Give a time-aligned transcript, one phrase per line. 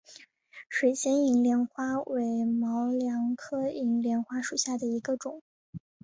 [0.67, 5.43] 水仙银莲花为毛茛科银莲花属下的一个种。